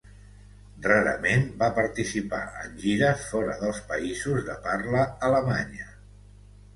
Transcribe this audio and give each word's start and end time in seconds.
Rarament 0.85 1.43
va 1.59 1.67
participar 1.79 2.39
en 2.61 2.79
gires 2.83 3.25
fora 3.33 3.57
dels 3.65 3.81
països 3.91 4.41
de 4.49 4.57
parla 4.65 5.05
alemanya. 5.29 5.87